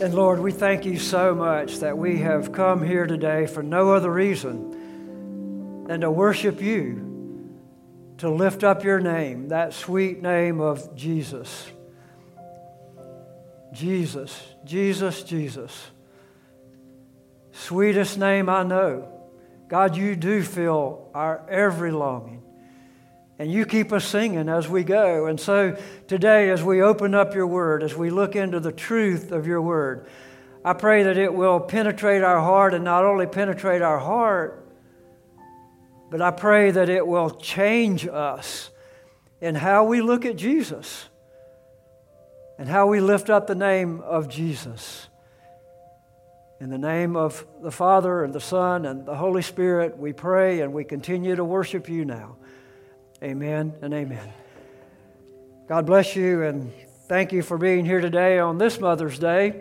[0.00, 3.94] And Lord, we thank you so much that we have come here today for no
[3.94, 7.58] other reason than to worship you,
[8.18, 11.66] to lift up your name, that sweet name of Jesus.
[13.72, 15.90] Jesus, Jesus, Jesus.
[17.50, 19.08] Sweetest name I know.
[19.66, 22.44] God, you do fill our every longing.
[23.38, 25.26] And you keep us singing as we go.
[25.26, 25.76] And so
[26.08, 29.62] today, as we open up your word, as we look into the truth of your
[29.62, 30.08] word,
[30.64, 34.66] I pray that it will penetrate our heart and not only penetrate our heart,
[36.10, 38.70] but I pray that it will change us
[39.40, 41.08] in how we look at Jesus
[42.58, 45.08] and how we lift up the name of Jesus.
[46.60, 50.60] In the name of the Father and the Son and the Holy Spirit, we pray
[50.60, 52.37] and we continue to worship you now.
[53.20, 54.32] Amen and amen.
[55.68, 56.72] God bless you and
[57.08, 59.60] thank you for being here today on this Mother's Day.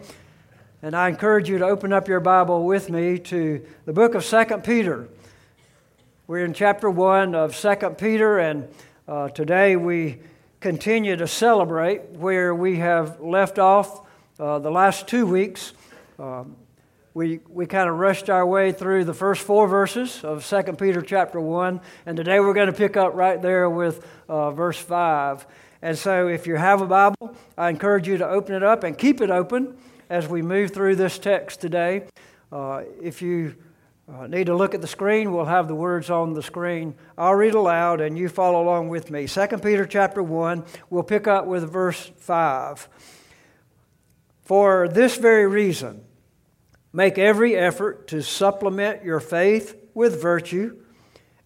[0.84, 4.24] And I encourage you to open up your Bible with me to the book of
[4.24, 5.10] 2 Peter.
[6.28, 8.70] We're in chapter 1 of 2 Peter, and
[9.08, 10.20] uh, today we
[10.60, 14.02] continue to celebrate where we have left off
[14.40, 15.74] uh, the last two weeks.
[16.20, 16.56] Um,
[17.18, 21.02] we, we kind of rushed our way through the first four verses of 2 Peter
[21.02, 25.48] chapter 1, and today we're going to pick up right there with uh, verse 5.
[25.82, 28.96] And so if you have a Bible, I encourage you to open it up and
[28.96, 29.78] keep it open
[30.12, 32.04] as we move through this text today.
[32.52, 33.56] Uh, if you
[34.08, 36.94] uh, need to look at the screen, we'll have the words on the screen.
[37.18, 39.26] I'll read aloud and you follow along with me.
[39.26, 42.88] 2 Peter chapter 1, we'll pick up with verse 5.
[44.44, 46.04] For this very reason,
[46.98, 50.78] Make every effort to supplement your faith with virtue,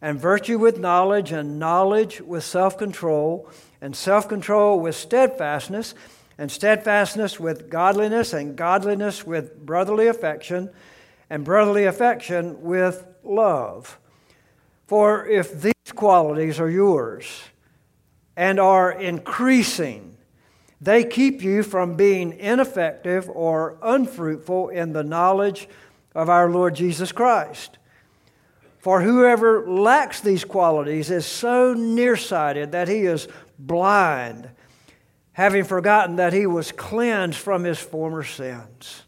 [0.01, 3.49] and virtue with knowledge, and knowledge with self control,
[3.81, 5.93] and self control with steadfastness,
[6.37, 10.69] and steadfastness with godliness, and godliness with brotherly affection,
[11.29, 13.99] and brotherly affection with love.
[14.87, 17.25] For if these qualities are yours
[18.37, 20.10] and are increasing,
[20.81, 25.69] they keep you from being ineffective or unfruitful in the knowledge
[26.15, 27.77] of our Lord Jesus Christ.
[28.79, 33.27] For whoever lacks these qualities is so nearsighted that he is
[33.59, 34.49] blind,
[35.33, 39.03] having forgotten that he was cleansed from his former sins.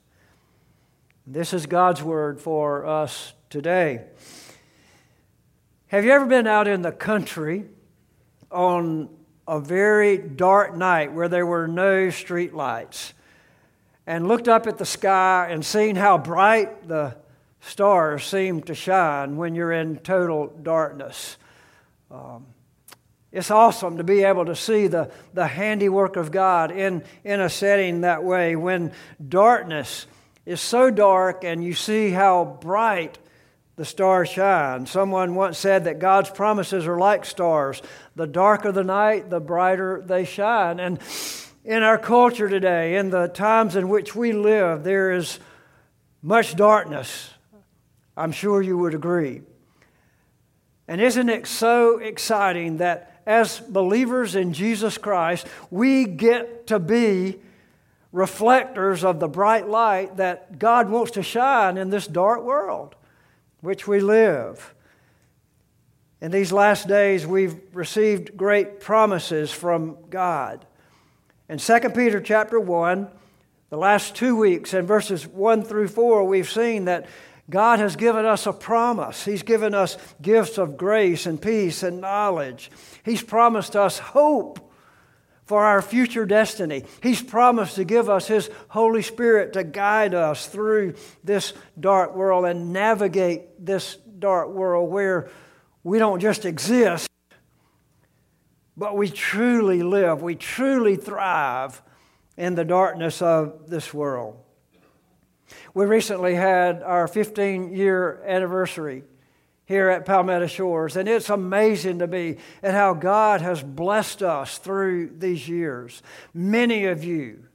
[1.25, 4.03] This is God's word for us today.
[5.87, 7.65] Have you ever been out in the country
[8.51, 9.09] on
[9.47, 13.13] a very dark night where there were no street lights
[14.05, 17.15] and looked up at the sky and seen how bright the
[17.61, 21.37] stars seem to shine when you're in total darkness.
[22.11, 22.45] Um,
[23.31, 27.49] it's awesome to be able to see the, the handiwork of God in, in a
[27.49, 28.91] setting that way when
[29.27, 30.05] darkness
[30.45, 33.17] is so dark and you see how bright
[33.75, 34.85] the stars shine.
[34.85, 37.81] Someone once said that God's promises are like stars.
[38.15, 40.79] The darker the night, the brighter they shine.
[40.79, 40.99] And
[41.65, 45.39] in our culture today, in the times in which we live, there is
[46.21, 47.31] much darkness.
[48.15, 49.41] I'm sure you would agree.
[50.87, 57.39] And isn't it so exciting that as believers in Jesus Christ, we get to be
[58.11, 62.95] reflectors of the bright light that God wants to shine in this dark world?
[63.63, 64.75] Which we live.
[66.21, 70.65] In these last days, we've received great promises from God.
[71.47, 73.07] In 2 Peter chapter 1,
[73.69, 77.07] the last two weeks, in verses 1 through 4, we've seen that
[77.49, 79.23] God has given us a promise.
[79.23, 82.69] He's given us gifts of grace and peace and knowledge.
[83.03, 84.62] He's promised us hope
[85.45, 86.83] for our future destiny.
[87.01, 92.45] He's promised to give us His Holy Spirit to guide us through this dark world
[92.45, 95.29] and navigate this dark world where
[95.83, 97.09] we don't just exist,
[98.77, 101.81] but we truly live, we truly thrive
[102.37, 104.37] in the darkness of this world.
[105.73, 109.03] We recently had our 15 year anniversary
[109.65, 110.95] here at Palmetto Shores.
[110.95, 116.01] And it's amazing to me at how God has blessed us through these years.
[116.33, 117.45] Many of you,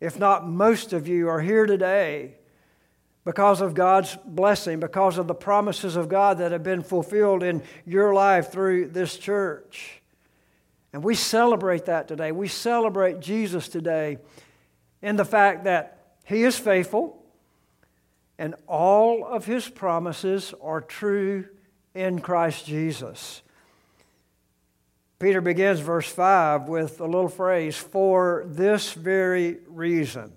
[0.00, 2.34] if not most of you, are here today
[3.24, 7.62] because of God's blessing, because of the promises of God that have been fulfilled in
[7.86, 10.02] your life through this church.
[10.92, 12.32] And we celebrate that today.
[12.32, 14.18] We celebrate Jesus today
[15.02, 17.19] in the fact that He is faithful
[18.40, 21.44] and all of his promises are true
[21.94, 23.42] in Christ Jesus.
[25.18, 30.32] Peter begins verse 5 with a little phrase, for this very reason.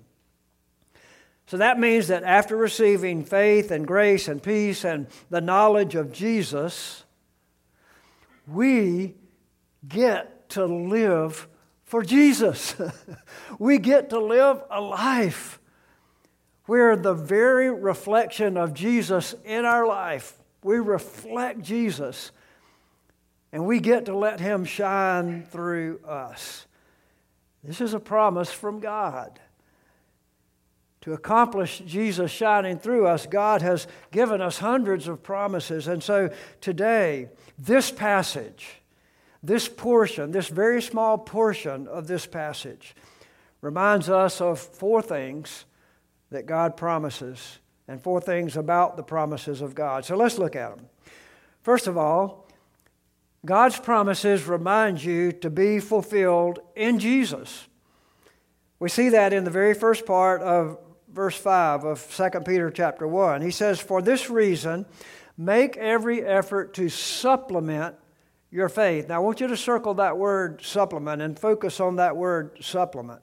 [1.47, 6.11] So that means that after receiving faith and grace and peace and the knowledge of
[6.11, 7.05] Jesus,
[8.45, 9.15] we
[9.88, 11.47] get to live
[11.85, 12.75] for Jesus.
[13.59, 15.61] we get to live a life
[16.65, 22.31] where the very reflection of Jesus in our life, we reflect Jesus
[23.51, 26.65] and we get to let Him shine through us.
[27.63, 29.39] This is a promise from God.
[31.01, 35.88] To accomplish Jesus shining through us, God has given us hundreds of promises.
[35.88, 36.30] And so
[36.62, 37.27] today,
[37.60, 38.81] this passage,
[39.44, 42.95] this portion, this very small portion of this passage,
[43.60, 45.65] reminds us of four things
[46.33, 50.06] that God promises and four things about the promises of God.
[50.06, 50.88] So let's look at them.
[51.62, 52.47] First of all,
[53.45, 57.68] God's promises remind you to be fulfilled in Jesus.
[58.80, 60.77] We see that in the very first part of
[61.09, 63.41] verse 5 of 2 Peter chapter 1.
[63.41, 64.86] He says, For this reason,
[65.38, 67.95] make every effort to supplement
[68.50, 69.09] your faith.
[69.09, 73.21] Now, I want you to circle that word supplement and focus on that word supplement.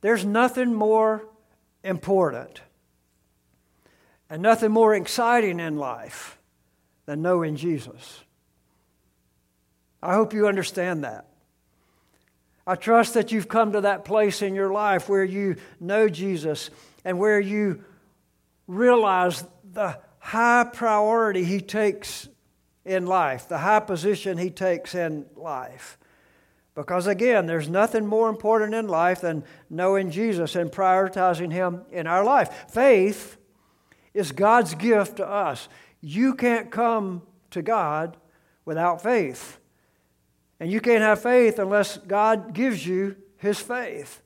[0.00, 1.26] There's nothing more
[1.82, 2.60] important
[4.30, 6.38] and nothing more exciting in life
[7.06, 8.20] than knowing Jesus.
[10.02, 11.26] I hope you understand that.
[12.66, 16.70] I trust that you've come to that place in your life where you know Jesus
[17.04, 17.82] and where you
[18.66, 19.42] realize
[19.72, 22.28] the high priority he takes
[22.84, 25.98] in life, the high position he takes in life.
[26.78, 32.06] Because again, there's nothing more important in life than knowing Jesus and prioritizing him in
[32.06, 32.70] our life.
[32.70, 33.36] Faith
[34.14, 35.68] is God's gift to us.
[36.00, 38.16] You can't come to God
[38.64, 39.58] without faith.
[40.60, 44.22] And you can't have faith unless God gives you his faith.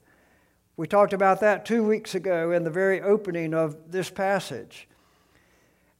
[0.76, 4.88] We talked about that two weeks ago in the very opening of this passage.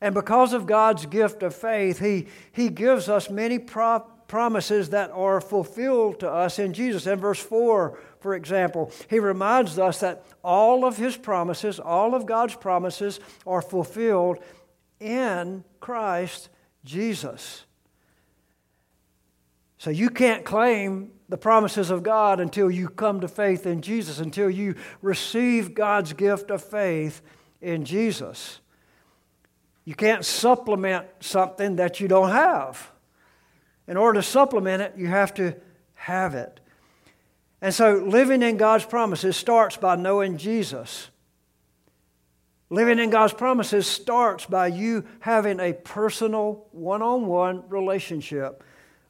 [0.02, 5.10] And because of God's gift of faith, He, he gives us many pro- promises that
[5.10, 7.06] are fulfilled to us in Jesus.
[7.06, 12.24] In verse 4, for example, He reminds us that all of His promises, all of
[12.24, 14.38] God's promises, are fulfilled
[14.98, 16.48] in Christ
[16.82, 17.66] Jesus.
[19.76, 24.18] So you can't claim the promises of God until you come to faith in Jesus,
[24.18, 27.20] until you receive God's gift of faith
[27.60, 28.60] in Jesus.
[29.84, 32.91] You can't supplement something that you don't have.
[33.86, 35.56] In order to supplement it, you have to
[35.94, 36.60] have it.
[37.60, 41.10] And so living in God's promises starts by knowing Jesus.
[42.70, 48.64] Living in God's promises starts by you having a personal, one on one relationship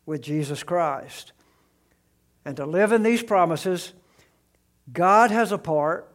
[0.05, 1.33] with Jesus Christ.
[2.45, 3.93] And to live in these promises,
[4.93, 6.13] God has a part,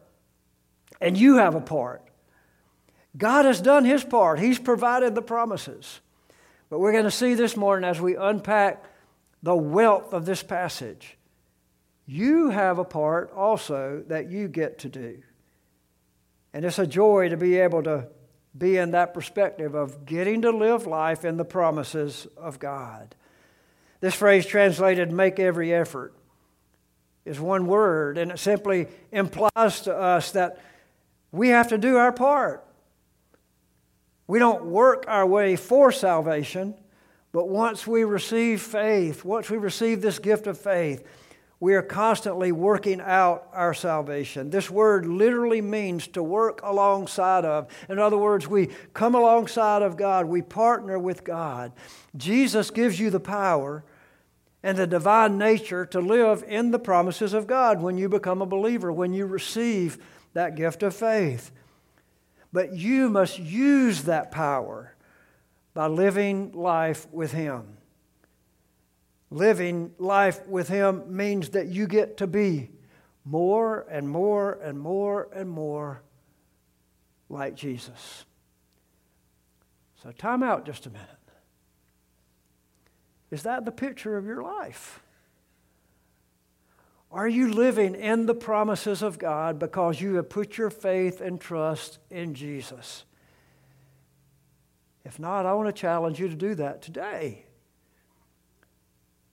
[1.00, 2.02] and you have a part.
[3.16, 6.00] God has done His part, He's provided the promises.
[6.70, 8.84] But we're going to see this morning as we unpack
[9.42, 11.16] the wealth of this passage.
[12.06, 15.22] You have a part also that you get to do.
[16.52, 18.08] And it's a joy to be able to
[18.56, 23.14] be in that perspective of getting to live life in the promises of God.
[24.00, 26.14] This phrase translated, make every effort,
[27.24, 30.58] is one word, and it simply implies to us that
[31.30, 32.64] we have to do our part.
[34.28, 36.74] We don't work our way for salvation,
[37.32, 41.02] but once we receive faith, once we receive this gift of faith,
[41.60, 44.50] we are constantly working out our salvation.
[44.50, 47.68] This word literally means to work alongside of.
[47.88, 51.72] In other words, we come alongside of God, we partner with God.
[52.16, 53.82] Jesus gives you the power
[54.62, 58.46] and the divine nature to live in the promises of God when you become a
[58.46, 59.98] believer, when you receive
[60.34, 61.50] that gift of faith.
[62.52, 64.94] But you must use that power
[65.74, 67.76] by living life with Him.
[69.30, 72.70] Living life with Him means that you get to be
[73.24, 76.02] more and more and more and more
[77.28, 78.24] like Jesus.
[80.02, 81.08] So, time out just a minute.
[83.30, 85.00] Is that the picture of your life?
[87.10, 91.40] Are you living in the promises of God because you have put your faith and
[91.40, 93.04] trust in Jesus?
[95.04, 97.46] If not, I want to challenge you to do that today.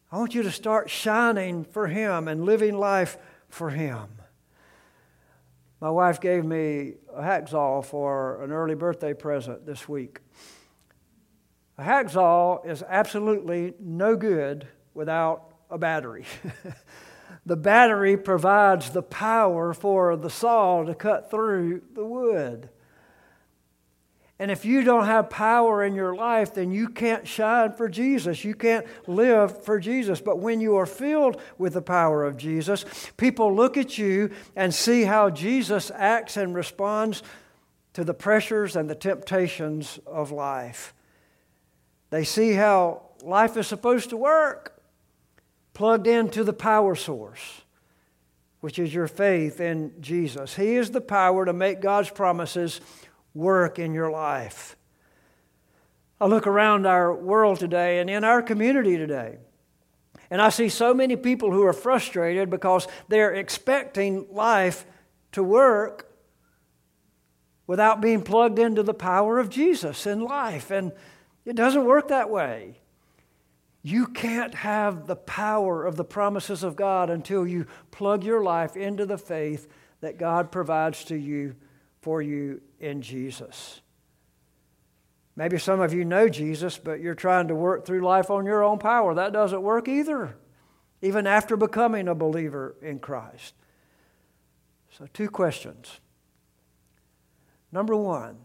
[0.10, 3.17] I want you to start shining for Him and living life
[3.50, 4.08] for Him.
[5.82, 10.22] My wife gave me a Hacksaw for an early birthday present this week.
[11.77, 16.24] A Hacksaw is absolutely no good without a battery.
[17.45, 22.69] the battery provides the power for the saw to cut through the wood.
[24.37, 28.43] And if you don't have power in your life, then you can't shine for Jesus.
[28.43, 30.19] You can't live for Jesus.
[30.19, 32.83] But when you are filled with the power of Jesus,
[33.15, 37.23] people look at you and see how Jesus acts and responds
[37.93, 40.93] to the pressures and the temptations of life.
[42.09, 44.75] They see how life is supposed to work,
[45.75, 47.62] plugged into the power source,
[48.62, 50.55] which is your faith in Jesus.
[50.55, 52.82] He is the power to make God's promises
[53.36, 54.75] work in your life.
[56.20, 59.38] I look around our world today and in our community today,
[60.32, 64.86] and I see so many people who are frustrated because they're expecting life
[65.34, 66.12] to work
[67.67, 70.72] without being plugged into the power of Jesus in life.
[70.72, 70.94] And
[71.44, 72.79] it doesn't work that way.
[73.86, 78.75] You can't have the power of the promises of God until you plug your life
[78.75, 79.68] into the faith
[80.01, 81.56] that God provides to you
[82.01, 83.82] for you in Jesus.
[85.36, 88.63] Maybe some of you know Jesus, but you're trying to work through life on your
[88.63, 89.13] own power.
[89.13, 90.36] That doesn't work either,
[91.04, 93.54] even after becoming a believer in Christ.
[94.98, 96.00] So, two questions.
[97.72, 98.38] Number one,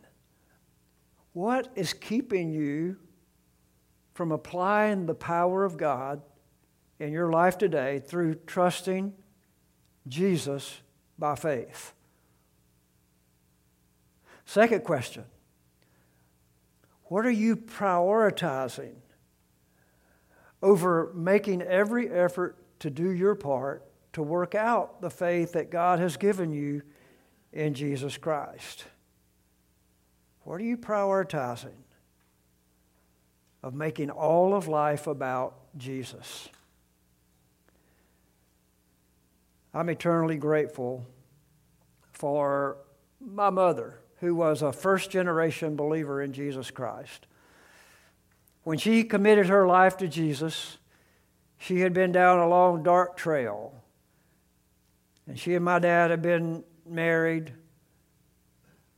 [1.32, 2.98] what is keeping you
[4.20, 6.20] from applying the power of God
[6.98, 9.14] in your life today through trusting
[10.06, 10.82] Jesus
[11.18, 11.94] by faith?
[14.44, 15.24] Second question
[17.04, 18.96] What are you prioritizing
[20.62, 25.98] over making every effort to do your part to work out the faith that God
[25.98, 26.82] has given you
[27.54, 28.84] in Jesus Christ?
[30.42, 31.76] What are you prioritizing
[33.62, 36.48] of making all of life about Jesus?
[39.72, 41.06] I'm eternally grateful
[42.12, 42.78] for
[43.20, 47.26] my mother who was a first generation believer in Jesus Christ.
[48.62, 50.78] When she committed her life to Jesus,
[51.56, 53.74] she had been down a long, dark trail.
[55.26, 57.52] And she and my dad had been married,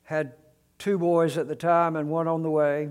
[0.05, 0.33] had
[0.79, 2.91] two boys at the time and one on the way.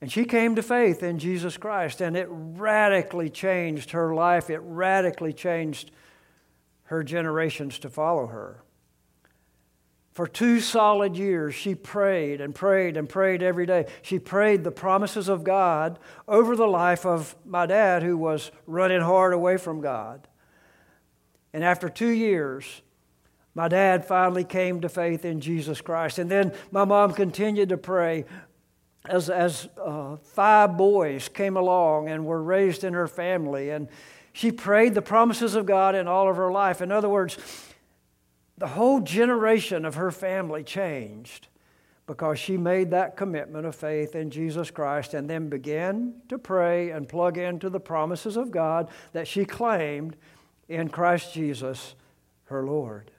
[0.00, 4.48] And she came to faith in Jesus Christ, and it radically changed her life.
[4.48, 5.90] It radically changed
[6.84, 8.62] her generations to follow her.
[10.12, 13.86] For two solid years, she prayed and prayed and prayed every day.
[14.02, 19.00] She prayed the promises of God over the life of my dad, who was running
[19.00, 20.26] hard away from God.
[21.52, 22.82] And after two years,
[23.54, 26.18] my dad finally came to faith in Jesus Christ.
[26.18, 28.24] And then my mom continued to pray
[29.08, 33.70] as, as uh, five boys came along and were raised in her family.
[33.70, 33.88] And
[34.32, 36.80] she prayed the promises of God in all of her life.
[36.80, 37.38] In other words,
[38.56, 41.48] the whole generation of her family changed
[42.06, 46.90] because she made that commitment of faith in Jesus Christ and then began to pray
[46.90, 50.16] and plug into the promises of God that she claimed
[50.68, 51.94] in Christ Jesus,
[52.44, 53.10] her Lord.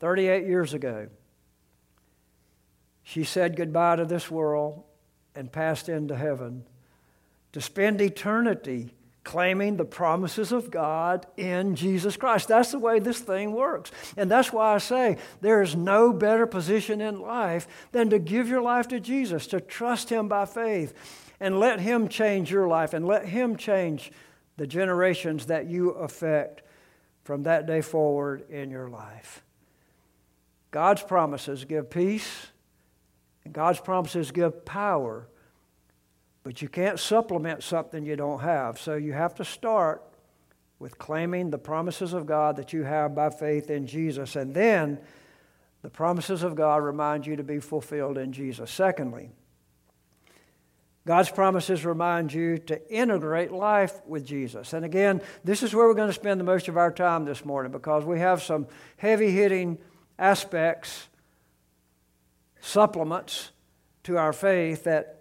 [0.00, 1.08] 38 years ago,
[3.10, 4.84] she said goodbye to this world
[5.34, 6.64] and passed into heaven
[7.50, 12.46] to spend eternity claiming the promises of God in Jesus Christ.
[12.46, 13.90] That's the way this thing works.
[14.16, 18.46] And that's why I say there is no better position in life than to give
[18.46, 20.94] your life to Jesus, to trust Him by faith,
[21.40, 24.12] and let Him change your life and let Him change
[24.56, 26.62] the generations that you affect
[27.24, 29.42] from that day forward in your life.
[30.70, 32.46] God's promises give peace,
[33.44, 35.28] and God's promises give power
[36.42, 38.78] but you can't supplement something you don't have.
[38.78, 40.02] So you have to start
[40.78, 44.36] with claiming the promises of God that you have by faith in Jesus.
[44.36, 44.98] And then
[45.82, 48.70] the promises of God remind you to be fulfilled in Jesus.
[48.70, 49.30] Secondly,
[51.06, 54.72] God's promises remind you to integrate life with Jesus.
[54.72, 57.44] And again, this is where we're going to spend the most of our time this
[57.44, 58.66] morning because we have some
[58.96, 59.78] heavy hitting
[60.18, 61.08] aspects,
[62.60, 63.50] supplements
[64.04, 65.20] to our faith that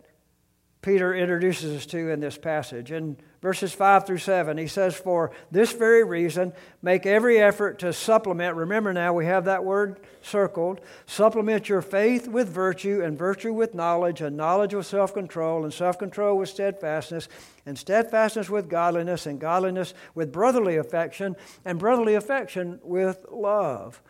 [0.82, 2.90] Peter introduces us to in this passage.
[2.90, 7.92] In verses 5 through 7, he says, For this very reason, make every effort to
[7.92, 8.56] supplement.
[8.56, 10.80] Remember now, we have that word circled.
[11.06, 15.74] Supplement your faith with virtue, and virtue with knowledge, and knowledge with self control, and
[15.74, 17.28] self control with steadfastness,
[17.66, 24.02] and steadfastness with godliness, and godliness with brotherly affection, and brotherly affection with love.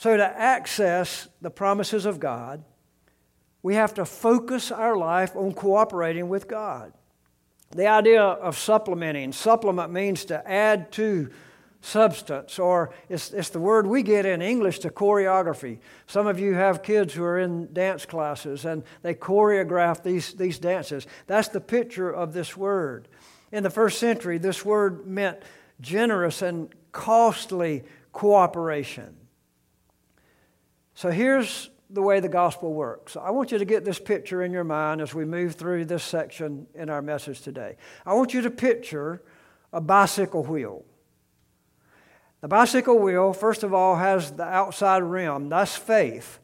[0.00, 2.64] So, to access the promises of God,
[3.62, 6.94] we have to focus our life on cooperating with God.
[7.72, 11.28] The idea of supplementing, supplement means to add to
[11.82, 15.80] substance, or it's, it's the word we get in English to choreography.
[16.06, 20.58] Some of you have kids who are in dance classes and they choreograph these, these
[20.58, 21.06] dances.
[21.26, 23.06] That's the picture of this word.
[23.52, 25.42] In the first century, this word meant
[25.78, 29.18] generous and costly cooperation.
[31.00, 33.16] So here's the way the gospel works.
[33.16, 36.04] I want you to get this picture in your mind as we move through this
[36.04, 37.78] section in our message today.
[38.04, 39.22] I want you to picture
[39.72, 40.84] a bicycle wheel.
[42.42, 45.48] The bicycle wheel, first of all, has the outside rim.
[45.48, 46.38] That's faith.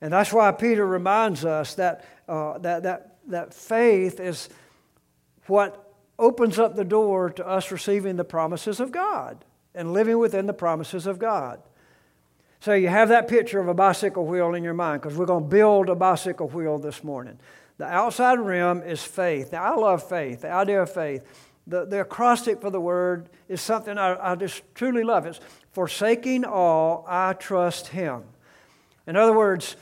[0.00, 4.48] And that's why Peter reminds us that, uh, that, that, that faith is
[5.46, 10.48] what opens up the door to us receiving the promises of God and living within
[10.48, 11.62] the promises of God.
[12.62, 15.42] So you have that picture of a bicycle wheel in your mind because we're going
[15.42, 17.36] to build a bicycle wheel this morning.
[17.78, 19.50] The outside rim is faith.
[19.50, 21.24] Now, I love faith, the idea of faith.
[21.66, 25.26] The, the acrostic for the word is something I, I just truly love.
[25.26, 25.40] It's
[25.72, 28.22] forsaking all, I trust Him.
[29.08, 29.74] In other words,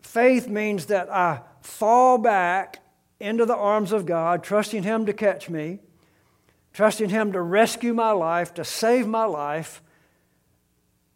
[0.00, 2.82] faith means that I fall back
[3.20, 5.80] into the arms of God, trusting Him to catch me,
[6.72, 9.82] trusting Him to rescue my life, to save my life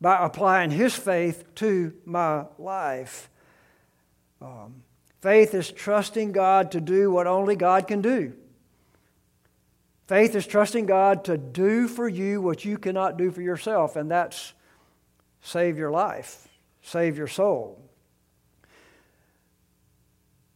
[0.00, 3.28] by applying His faith to my life.
[4.40, 4.82] Um,
[5.20, 8.34] faith is trusting God to do what only God can do.
[10.06, 14.10] Faith is trusting God to do for you what you cannot do for yourself, and
[14.10, 14.54] that's
[15.40, 16.48] save your life,
[16.82, 17.80] save your soul.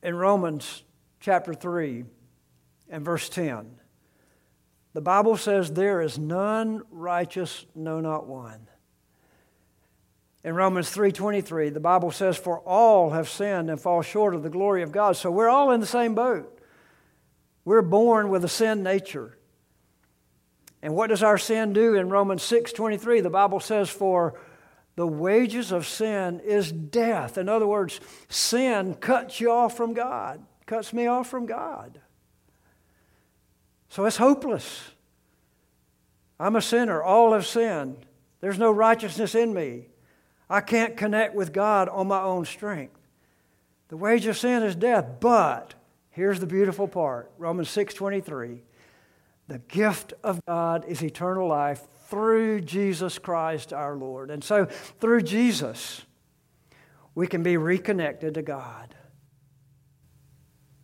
[0.02, 0.82] In Romans
[1.20, 2.04] chapter 3
[2.90, 3.78] and verse 10,
[4.92, 8.66] the Bible says, There is none righteous, no, not one.
[10.44, 14.50] In Romans 3:23, the Bible says for all have sinned and fall short of the
[14.50, 15.16] glory of God.
[15.16, 16.58] So we're all in the same boat.
[17.64, 19.38] We're born with a sin nature.
[20.82, 23.22] And what does our sin do in Romans 6:23?
[23.22, 24.38] The Bible says for
[24.96, 27.38] the wages of sin is death.
[27.38, 32.02] In other words, sin cuts you off from God, cuts me off from God.
[33.88, 34.90] So it's hopeless.
[36.38, 37.02] I'm a sinner.
[37.02, 38.04] All have sinned.
[38.40, 39.88] There's no righteousness in me.
[40.48, 43.00] I can't connect with God on my own strength.
[43.88, 45.74] The wage of sin is death, but
[46.10, 47.30] here's the beautiful part.
[47.38, 48.62] Romans 6:23.
[49.46, 54.30] The gift of God is eternal life through Jesus Christ our Lord.
[54.30, 56.06] And so through Jesus
[57.14, 58.94] we can be reconnected to God.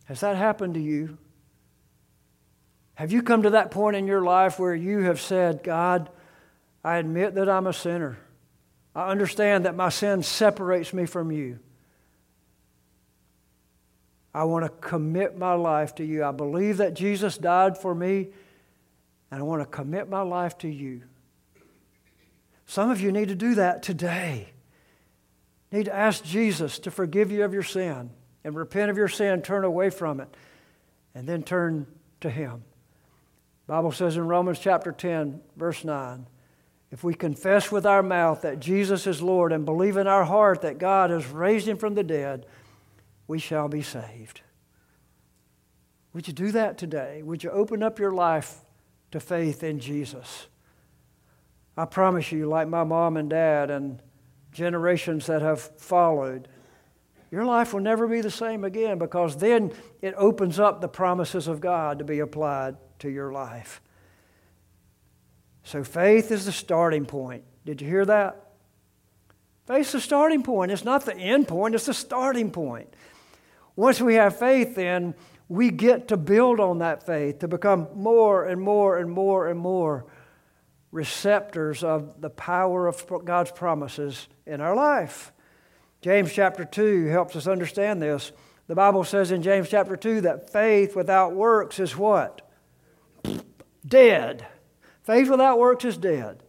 [0.05, 1.17] Has that happened to you?
[2.95, 6.09] Have you come to that point in your life where you have said, God,
[6.83, 8.17] I admit that I'm a sinner.
[8.95, 11.59] I understand that my sin separates me from you.
[14.33, 16.23] I want to commit my life to you.
[16.23, 18.29] I believe that Jesus died for me,
[19.29, 21.03] and I want to commit my life to you.
[22.65, 24.49] Some of you need to do that today.
[25.71, 28.11] Need to ask Jesus to forgive you of your sin
[28.43, 30.35] and repent of your sin, turn away from it,
[31.13, 31.87] and then turn
[32.21, 32.63] to Him.
[33.67, 36.25] The Bible says in Romans chapter 10, verse 9,
[36.91, 40.61] if we confess with our mouth that Jesus is Lord and believe in our heart
[40.61, 42.45] that God has raised him from the dead,
[43.27, 44.41] we shall be saved.
[46.13, 47.21] Would you do that today?
[47.23, 48.59] Would you open up your life
[49.11, 50.47] to faith in Jesus?
[51.77, 54.01] I promise you, like my mom and dad and
[54.51, 56.49] generations that have followed,
[57.31, 61.47] your life will never be the same again because then it opens up the promises
[61.47, 63.81] of God to be applied to your life.
[65.63, 67.43] So faith is the starting point.
[67.65, 68.51] Did you hear that?
[69.67, 70.71] Faith's the starting point.
[70.71, 72.93] It's not the end point, it's the starting point.
[73.75, 75.15] Once we have faith, then
[75.47, 79.59] we get to build on that faith to become more and more and more and
[79.59, 80.05] more
[80.91, 85.31] receptors of the power of God's promises in our life.
[86.01, 88.31] James chapter 2 helps us understand this.
[88.67, 92.41] The Bible says in James chapter 2 that faith without works is what?
[93.85, 94.45] Dead.
[95.11, 96.41] Faith without works is dead.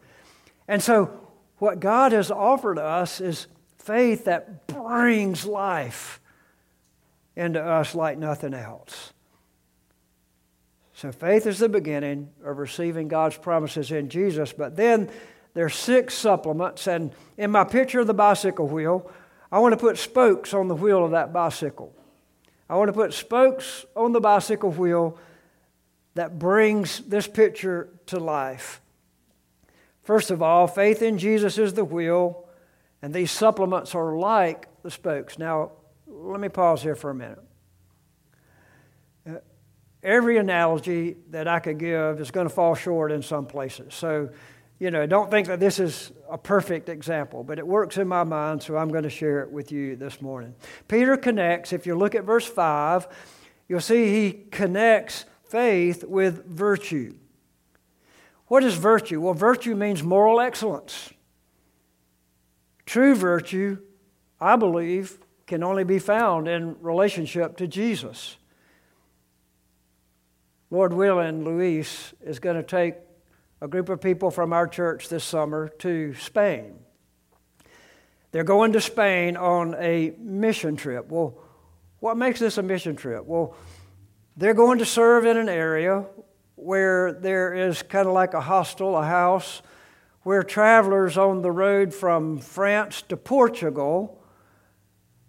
[0.69, 1.19] And so,
[1.59, 6.21] what God has offered us is faith that brings life
[7.35, 9.13] into us like nothing else.
[10.95, 14.53] So, faith is the beginning of receiving God's promises in Jesus.
[14.53, 15.11] But then
[15.55, 16.87] there's six supplements.
[16.87, 19.11] And in my picture of the bicycle wheel,
[19.51, 21.93] I want to put spokes on the wheel of that bicycle.
[22.71, 25.19] I want to put spokes on the bicycle wheel
[26.15, 28.81] that brings this picture to life.
[30.03, 32.49] First of all, faith in Jesus is the wheel,
[33.01, 35.39] and these supplements are like the spokes.
[35.39, 35.73] Now,
[36.07, 37.43] let me pause here for a minute.
[39.27, 39.35] Uh,
[40.03, 43.95] every analogy that I could give is going to fall short in some places.
[43.95, 44.31] So,
[44.81, 48.25] you know, don't think that this is a perfect example, but it works in my
[48.25, 50.57] mind, so I'm going to share it with you this morning.
[50.89, 53.07] Peter connects, if you look at verse 5,
[53.69, 57.15] you'll see he connects faith with virtue.
[58.47, 59.21] What is virtue?
[59.21, 61.11] Well, virtue means moral excellence.
[62.87, 63.77] True virtue,
[64.41, 68.39] I believe, can only be found in relationship to Jesus.
[70.71, 72.95] Lord willing, Luis is going to take
[73.61, 76.79] a group of people from our church this summer to Spain.
[78.31, 81.11] They're going to Spain on a mission trip.
[81.11, 81.37] Well,
[82.01, 83.27] what makes this a mission trip?
[83.27, 83.55] Well,
[84.43, 86.05] they're going to serve in an area
[86.57, 89.63] where there is kind of like a hostel, a house,
[90.25, 94.21] where travelers on the road from France to Portugal,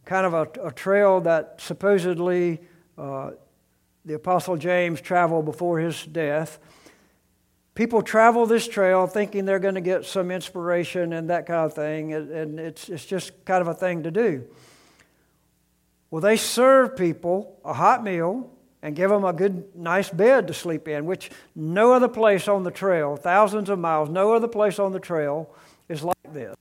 [0.03, 2.59] kind of a, a trail that supposedly
[2.97, 3.29] uh,
[4.03, 6.57] the Apostle James traveled before his death.
[7.75, 11.75] People travel this trail thinking they're going to get some inspiration and that kind of
[11.75, 14.43] thing, and it's, it's just kind of a thing to do.
[16.09, 18.49] Well, they serve people a hot meal
[18.83, 22.61] and give them a good, nice bed to sleep in, which no other place on
[22.61, 25.49] the trail, thousands of miles, no other place on the trail
[25.89, 26.55] is like this.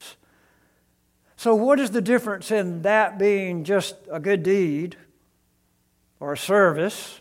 [1.37, 4.97] So, what is the difference in that being just a good deed
[6.23, 7.21] or a service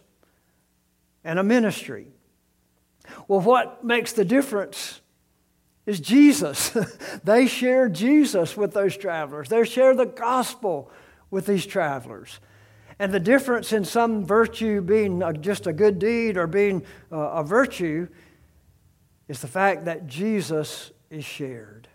[1.24, 2.06] and a ministry.
[3.28, 5.02] Well, what makes the difference
[5.88, 6.70] is Jesus.
[7.24, 10.92] they share Jesus with those travelers, they share the gospel
[11.32, 12.40] with these travelers.
[13.02, 18.08] And the difference in some virtue being just a good deed or being a virtue
[19.28, 21.88] is the fact that Jesus is shared.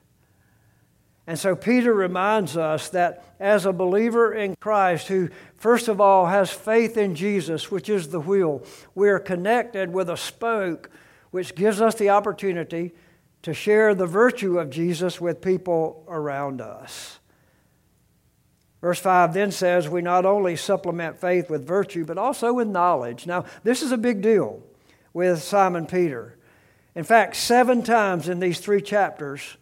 [1.28, 6.26] And so Peter reminds us that as a believer in Christ who, first of all,
[6.26, 8.64] has faith in Jesus, which is the wheel,
[8.96, 10.90] we are connected with a spoke
[11.30, 12.92] which gives us the opportunity
[13.42, 17.15] to share the virtue of Jesus with people around us.
[18.86, 23.26] Verse 5 then says, We not only supplement faith with virtue, but also with knowledge.
[23.26, 24.62] Now, this is a big deal
[25.12, 26.38] with Simon Peter.
[26.94, 29.56] In fact, seven times in these three chapters,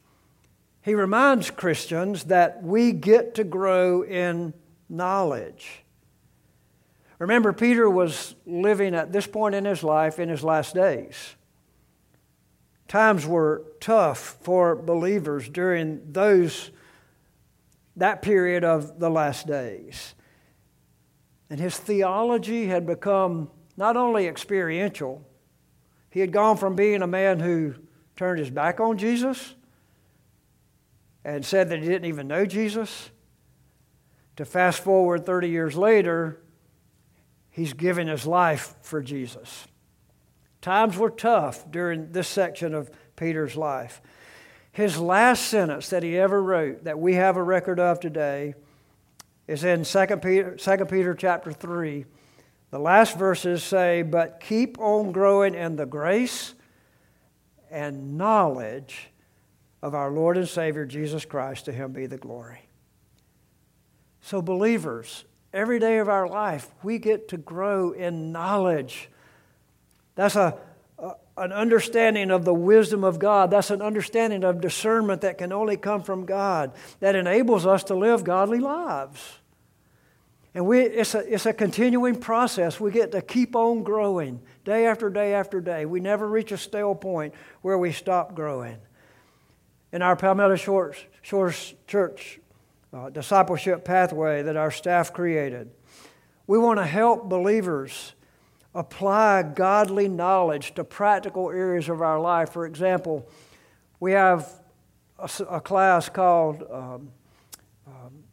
[0.82, 4.52] he reminds Christians that we get to grow in
[4.90, 5.84] knowledge.
[7.18, 11.34] Remember, Peter was living at this point in his life in his last days.
[12.88, 16.72] Times were tough for believers during those
[17.96, 20.14] that period of the last days.
[21.50, 25.26] And his theology had become not only experiential,
[26.10, 27.74] he had gone from being a man who
[28.16, 29.54] turned his back on Jesus
[31.24, 33.10] and said that he didn't even know Jesus,
[34.36, 36.40] to fast forward 30 years later,
[37.50, 39.66] he's given his life for Jesus.
[40.60, 44.02] Times were tough during this section of Peter's life.
[44.74, 48.56] His last sentence that he ever wrote, that we have a record of today,
[49.46, 52.04] is in 2 Peter, 2 Peter chapter 3.
[52.70, 56.54] The last verses say, But keep on growing in the grace
[57.70, 59.10] and knowledge
[59.80, 61.66] of our Lord and Savior Jesus Christ.
[61.66, 62.68] To him be the glory.
[64.22, 69.08] So, believers, every day of our life, we get to grow in knowledge.
[70.16, 70.58] That's a, a,
[71.36, 73.50] an understanding of the wisdom of God.
[73.50, 77.94] That's an understanding of discernment that can only come from God, that enables us to
[77.94, 79.40] live godly lives.
[80.54, 82.78] And we, it's, a, it's a continuing process.
[82.78, 85.84] We get to keep on growing day after day after day.
[85.84, 88.78] We never reach a stale point where we stop growing
[89.92, 92.38] in our Palmetto Shores, Shores Church
[92.92, 95.70] uh, discipleship pathway that our staff created.
[96.46, 98.13] We want to help believers
[98.74, 102.50] apply godly knowledge to practical areas of our life.
[102.50, 103.28] For example,
[104.00, 104.50] we have
[105.18, 107.12] a, a class called um,
[107.86, 108.24] um,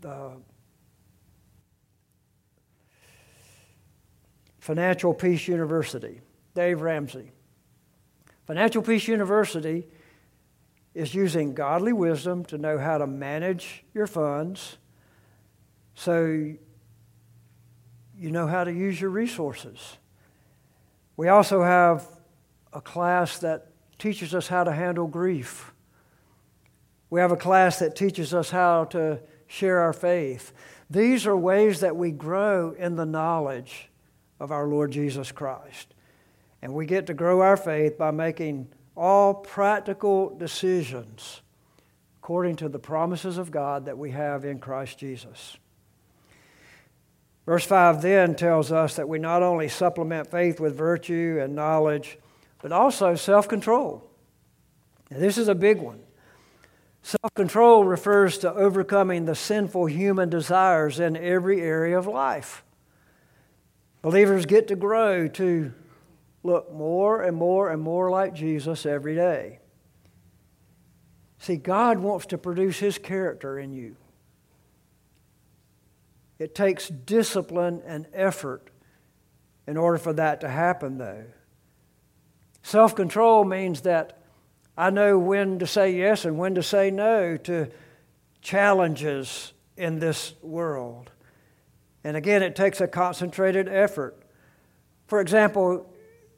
[0.00, 0.32] the
[4.58, 6.20] Financial Peace University,
[6.54, 7.30] Dave Ramsey.
[8.46, 9.86] Financial Peace University
[10.94, 14.78] is using godly wisdom to know how to manage your funds
[15.96, 16.52] so
[18.18, 19.98] you know how to use your resources.
[21.16, 22.06] We also have
[22.72, 25.72] a class that teaches us how to handle grief.
[27.10, 30.52] We have a class that teaches us how to share our faith.
[30.90, 33.90] These are ways that we grow in the knowledge
[34.38, 35.94] of our Lord Jesus Christ.
[36.62, 41.42] And we get to grow our faith by making all practical decisions
[42.18, 45.58] according to the promises of God that we have in Christ Jesus.
[47.46, 52.18] Verse 5 then tells us that we not only supplement faith with virtue and knowledge,
[52.60, 54.10] but also self control.
[55.08, 56.00] This is a big one.
[57.02, 62.64] Self control refers to overcoming the sinful human desires in every area of life.
[64.02, 65.72] Believers get to grow to
[66.42, 69.60] look more and more and more like Jesus every day.
[71.38, 73.96] See, God wants to produce His character in you.
[76.38, 78.70] It takes discipline and effort
[79.66, 81.24] in order for that to happen, though.
[82.62, 84.18] Self control means that
[84.76, 87.70] I know when to say yes and when to say no to
[88.42, 91.10] challenges in this world.
[92.04, 94.22] And again, it takes a concentrated effort.
[95.06, 95.92] For example,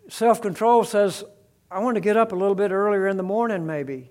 [0.09, 1.25] self control says,
[1.71, 4.11] I want to get up a little bit earlier in the morning, maybe,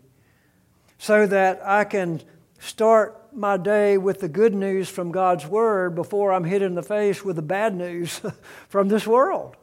[0.97, 2.21] so that I can
[2.59, 6.83] start my day with the good news from God's Word before I'm hit in the
[6.83, 8.21] face with the bad news
[8.69, 9.55] from this world.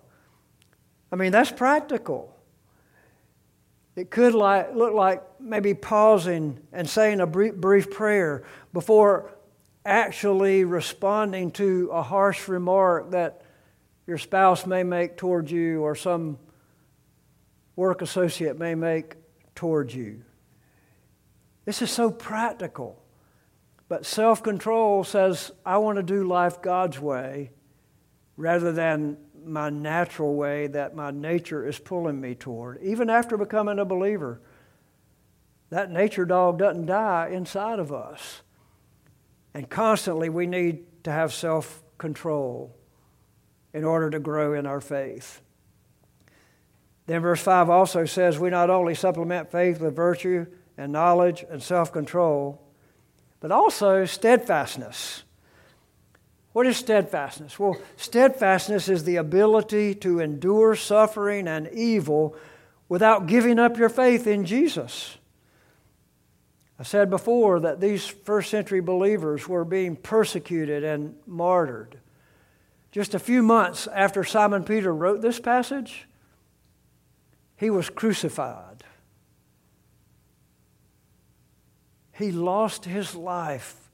[1.11, 2.35] I mean, that's practical.
[3.97, 9.31] It could like, look like maybe pausing and saying a brief, brief prayer before
[9.85, 13.43] actually responding to a harsh remark that
[14.07, 16.39] your spouse may make towards you or some
[17.77, 19.15] work associate may make
[19.55, 20.23] towards you.
[21.65, 23.03] This is so practical.
[23.89, 27.51] But self control says, I want to do life God's way
[28.37, 32.83] rather than my natural way that my nature is pulling me toward.
[32.83, 34.41] Even after becoming a believer,
[35.71, 38.43] that nature dog doesn't die inside of us.
[39.53, 42.75] And constantly we need to have self control
[43.73, 45.41] in order to grow in our faith.
[47.07, 51.63] Then verse 5 also says we not only supplement faith with virtue and knowledge and
[51.63, 52.61] self control,
[53.41, 55.25] but also steadfastness.
[56.53, 57.59] What is steadfastness?
[57.59, 62.37] Well, steadfastness is the ability to endure suffering and evil
[62.89, 65.19] without giving up your faith in Jesus.
[66.79, 71.99] I said before that these first century believers were being persecuted and martyred.
[72.93, 76.07] Just a few months after Simon Peter wrote this passage,
[77.57, 78.85] he was crucified.
[82.17, 83.91] He lost his life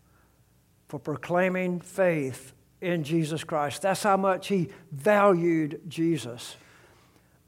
[0.88, 3.82] for proclaiming faith in Jesus Christ.
[3.82, 6.56] That's how much he valued Jesus.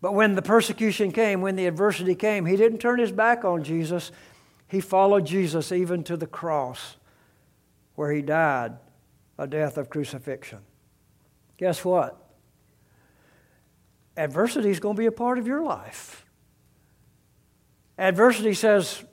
[0.00, 3.62] But when the persecution came, when the adversity came, he didn't turn his back on
[3.62, 4.11] Jesus.
[4.66, 6.96] He followed Jesus even to the cross,
[7.94, 8.72] where he died
[9.38, 10.61] a death of crucifixion.
[11.56, 12.18] Guess what?
[14.16, 16.24] Adversity is going to be a part of your life.
[17.98, 19.04] Adversity says,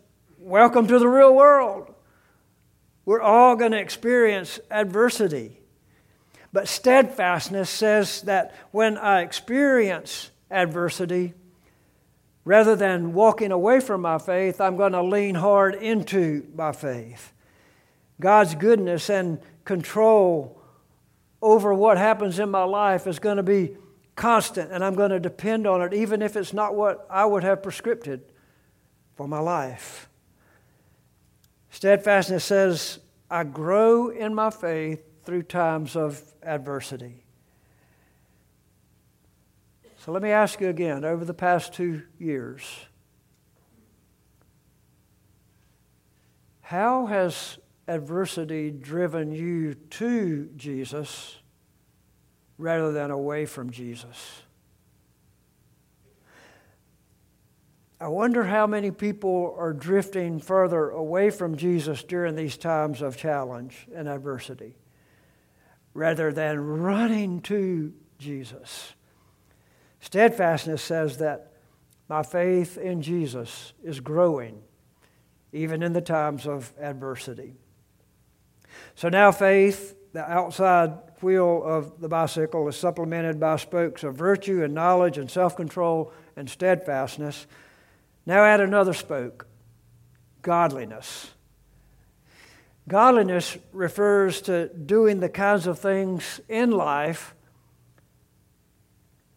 [0.42, 1.94] Welcome to the real world.
[3.04, 5.60] We're all going to experience adversity.
[6.54, 11.34] But steadfastness says that when I experience adversity,
[12.46, 17.34] rather than walking away from my faith, I'm going to lean hard into my faith.
[18.22, 20.62] God's goodness and control
[21.42, 23.76] over what happens in my life is going to be
[24.16, 27.44] constant, and I'm going to depend on it, even if it's not what I would
[27.44, 28.22] have prescripted
[29.18, 30.09] for my life.
[31.72, 37.24] Steadfastness says, I grow in my faith through times of adversity.
[39.98, 42.64] So let me ask you again over the past two years,
[46.62, 51.38] how has adversity driven you to Jesus
[52.58, 54.44] rather than away from Jesus?
[58.02, 63.18] I wonder how many people are drifting further away from Jesus during these times of
[63.18, 64.76] challenge and adversity
[65.94, 68.94] rather than running to Jesus.
[70.00, 71.52] Steadfastness says that
[72.08, 74.62] my faith in Jesus is growing
[75.52, 77.56] even in the times of adversity.
[78.96, 84.64] So now faith, the outside wheel of the bicycle, is supplemented by spokes of virtue
[84.64, 87.46] and knowledge and self control and steadfastness.
[88.30, 89.48] Now add another spoke
[90.44, 91.32] godliness.
[92.88, 97.34] Godliness refers to doing the kinds of things in life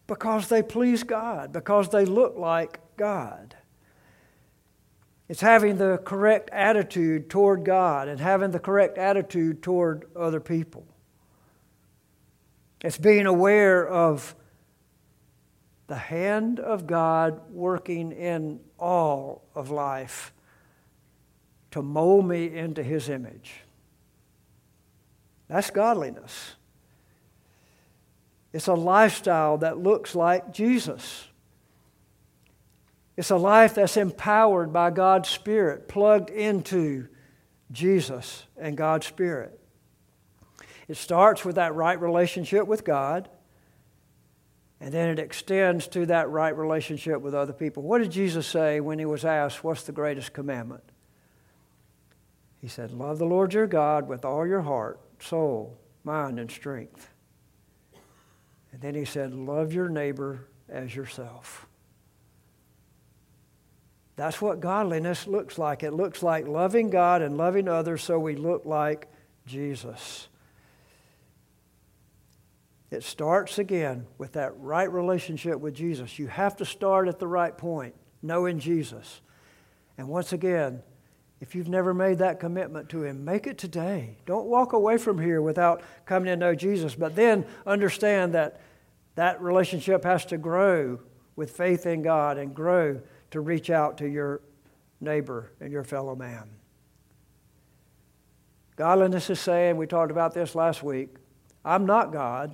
[0.05, 3.55] because they please God, because they look like God.
[5.27, 10.85] It's having the correct attitude toward God and having the correct attitude toward other people.
[12.83, 14.35] It's being aware of
[15.87, 20.33] the hand of God working in all of life
[21.71, 23.61] to mold me into His image.
[25.47, 26.55] That's godliness.
[28.53, 31.27] It's a lifestyle that looks like Jesus.
[33.17, 37.07] It's a life that's empowered by God's Spirit, plugged into
[37.71, 39.59] Jesus and God's Spirit.
[40.87, 43.29] It starts with that right relationship with God,
[44.83, 47.83] and then it extends to that right relationship with other people.
[47.83, 50.83] What did Jesus say when he was asked, What's the greatest commandment?
[52.59, 57.07] He said, Love the Lord your God with all your heart, soul, mind, and strength.
[58.73, 61.65] And then he said, Love your neighbor as yourself.
[64.17, 65.83] That's what godliness looks like.
[65.83, 69.07] It looks like loving God and loving others so we look like
[69.45, 70.27] Jesus.
[72.93, 76.19] It starts again with that right relationship with Jesus.
[76.19, 79.21] You have to start at the right point, knowing Jesus.
[79.97, 80.83] And once again,
[81.41, 84.17] if you've never made that commitment to Him, make it today.
[84.27, 86.93] Don't walk away from here without coming to know Jesus.
[86.93, 88.61] But then understand that
[89.15, 90.99] that relationship has to grow
[91.35, 93.01] with faith in God and grow
[93.31, 94.39] to reach out to your
[95.01, 96.47] neighbor and your fellow man.
[98.75, 101.15] Godliness is saying, we talked about this last week,
[101.65, 102.53] I'm not God,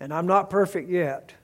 [0.00, 1.34] and I'm not perfect yet,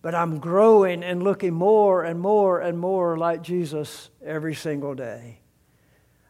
[0.00, 5.38] but I'm growing and looking more and more and more like Jesus every single day.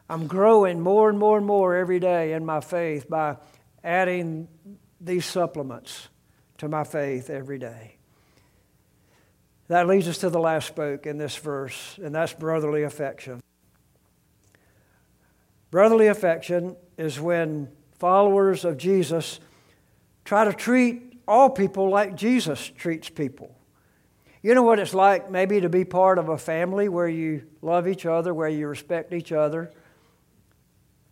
[0.08, 3.37] I'm growing more and more and more every day in my faith by
[3.82, 4.48] adding
[5.00, 6.08] these supplements
[6.58, 7.96] to my faith every day.
[9.68, 13.40] That leads us to the last spoke in this verse, and that's brotherly affection.
[15.70, 19.40] Brotherly affection is when followers of Jesus
[20.26, 23.56] try to treat all people like Jesus treats people.
[24.42, 27.88] You know what it's like maybe to be part of a family where you love
[27.88, 29.72] each other, where you respect each other.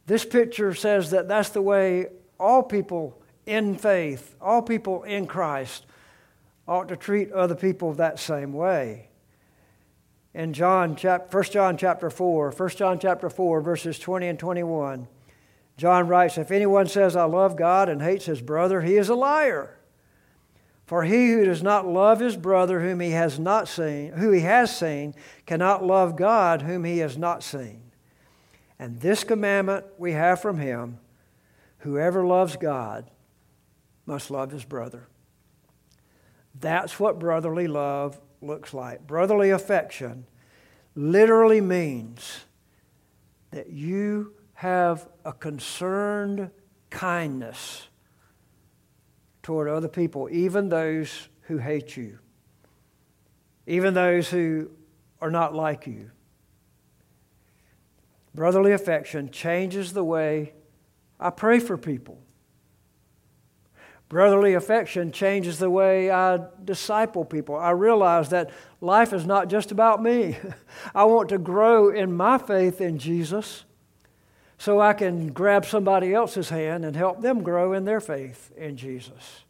[0.04, 5.87] This picture says that that's the way all people in faith, all people in Christ,
[6.68, 9.09] ought to treat other people that same way.
[10.35, 15.09] In John, 1 John chapter 4, 1 John chapter 4, verses 20 and 21,
[15.78, 19.14] John writes, If anyone says, I love God and hates his brother, he is a
[19.14, 19.78] liar.
[20.90, 24.40] For he who does not love his brother whom he has not seen, who he
[24.40, 25.14] has seen,
[25.46, 27.92] cannot love God whom he has not seen.
[28.76, 30.98] And this commandment we have from him
[31.79, 33.09] whoever loves God
[34.05, 35.07] must love his brother.
[36.59, 39.07] That's what brotherly love looks like.
[39.07, 40.26] Brotherly affection
[40.96, 42.46] literally means
[43.53, 46.50] that you have a concerned
[46.90, 47.87] kindness
[49.42, 52.18] toward other people, even those who hate you,
[53.66, 54.70] even those who
[55.20, 56.11] are not like you.
[58.35, 60.53] Brotherly affection changes the way
[61.18, 62.18] I pray for people.
[64.09, 67.55] Brotherly affection changes the way I disciple people.
[67.55, 68.50] I realize that
[68.81, 70.37] life is not just about me.
[70.94, 73.64] I want to grow in my faith in Jesus
[74.61, 78.77] so I can grab somebody else's hand and help them grow in their faith in
[78.77, 79.40] Jesus.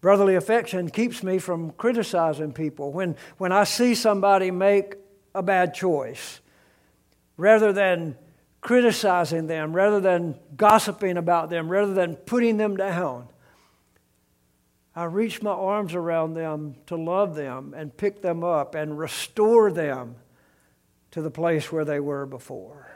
[0.00, 2.92] Brotherly affection keeps me from criticizing people.
[2.92, 4.94] When, when I see somebody make
[5.34, 6.38] a bad choice,
[7.36, 8.16] rather than
[8.60, 13.26] criticizing them, rather than gossiping about them, rather than putting them down.
[14.94, 19.72] I reach my arms around them to love them and pick them up and restore
[19.72, 20.14] them
[21.10, 22.95] to the place where they were before.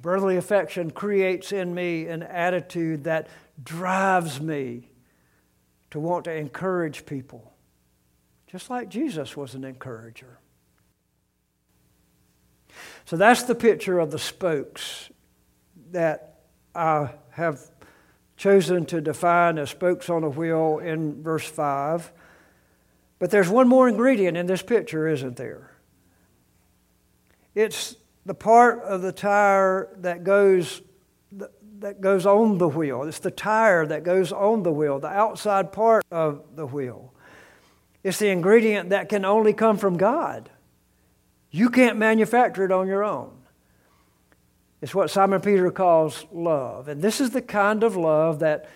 [0.00, 3.28] Brotherly affection creates in me an attitude that
[3.62, 4.90] drives me
[5.90, 7.52] to want to encourage people,
[8.46, 10.38] just like Jesus was an encourager.
[13.06, 15.10] So that's the picture of the spokes
[15.90, 16.40] that
[16.74, 17.60] I have
[18.36, 22.12] chosen to define as spokes on a wheel in verse 5.
[23.18, 25.72] But there's one more ingredient in this picture, isn't there?
[27.54, 27.96] It's
[28.28, 30.82] the part of the tire that goes
[31.80, 33.04] that goes on the wheel.
[33.04, 37.14] It's the tire that goes on the wheel, the outside part of the wheel.
[38.04, 40.50] It's the ingredient that can only come from God.
[41.50, 43.30] You can't manufacture it on your own.
[44.82, 46.88] It's what Simon Peter calls love.
[46.88, 48.68] And this is the kind of love that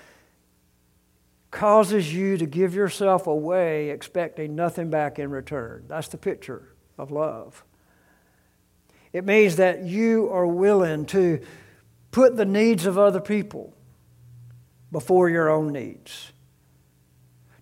[1.50, 5.84] causes you to give yourself away expecting nothing back in return.
[5.88, 7.64] That's the picture of love.
[9.12, 11.40] It means that you are willing to
[12.10, 13.74] put the needs of other people
[14.90, 16.32] before your own needs,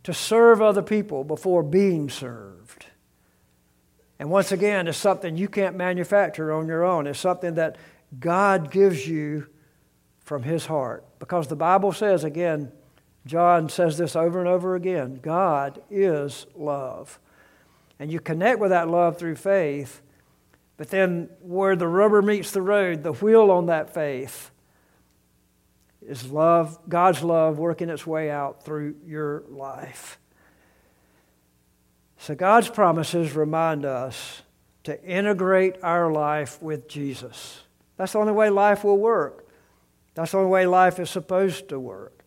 [0.03, 2.61] to serve other people before being served
[4.21, 7.07] and once again, it's something you can't manufacture on your own.
[7.07, 7.77] It's something that
[8.21, 9.47] God gives you
[10.21, 11.07] from his heart.
[11.19, 12.71] Because the Bible says, again,
[13.25, 17.19] John says this over and over again God is love.
[17.99, 20.03] And you connect with that love through faith,
[20.81, 24.51] but then where the rubber meets the road, the wheel on that faith
[26.01, 30.19] is love, God's love working its way out through your life.
[32.17, 34.41] So God's promises remind us
[34.85, 37.61] to integrate our life with Jesus.
[37.99, 39.47] That's the only way life will work.
[40.15, 42.25] That's the only way life is supposed to work.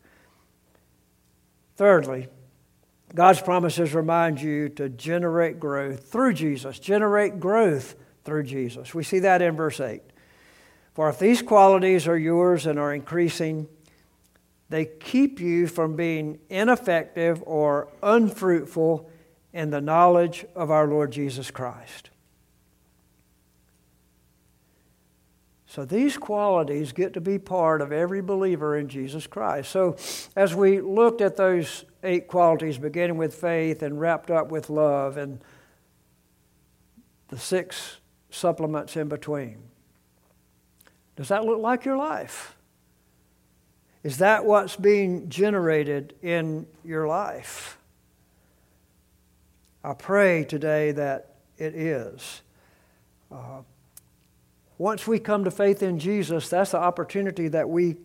[1.75, 2.27] Thirdly,
[3.15, 6.77] God's promises remind you to generate growth through Jesus.
[6.77, 8.93] Generate growth through Jesus.
[8.93, 10.01] We see that in verse 8.
[10.93, 13.67] For if these qualities are yours and are increasing,
[14.69, 19.09] they keep you from being ineffective or unfruitful
[19.51, 22.09] in the knowledge of our Lord Jesus Christ.
[25.73, 29.71] So these qualities get to be part of every believer in Jesus Christ.
[29.71, 29.97] So
[30.35, 35.17] as we looked at those eight qualities, beginning with faith and wrapped up with love,
[35.17, 35.43] and
[37.29, 37.97] the six
[38.33, 39.57] supplements in between,
[41.15, 42.55] does that look like your life?
[44.03, 47.77] Is that what's being generated in your life?
[49.83, 52.41] I pray today that it is.
[53.31, 53.61] Uh,
[54.77, 57.95] once we come to faith in Jesus, that's the opportunity that we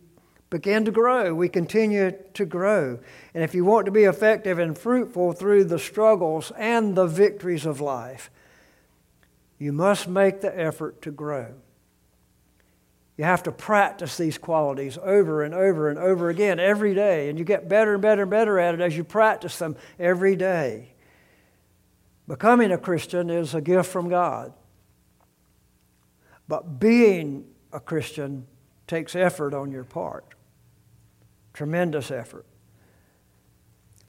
[0.51, 1.35] begin to grow.
[1.35, 2.99] We continue to grow.
[3.35, 7.67] And if you want to be effective and fruitful through the struggles and the victories
[7.67, 8.31] of life,
[9.59, 11.55] you must make the effort to grow.
[13.17, 17.39] You have to practice these qualities over and over and over again every day, and
[17.39, 20.95] you get better and better and better at it as you practice them every day.
[22.29, 24.53] Becoming a Christian is a gift from God.
[26.47, 28.47] But being a Christian
[28.87, 30.25] takes effort on your part.
[31.53, 32.47] Tremendous effort.